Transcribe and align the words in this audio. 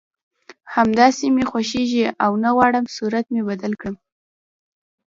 همداسې 0.75 1.25
مې 1.35 1.43
خوښېږي 1.49 2.03
او 2.25 2.31
نه 2.43 2.49
غواړم 2.55 2.85
صورت 2.95 3.25
مې 3.33 3.41
بدل 3.49 3.73
کړم 3.81 3.95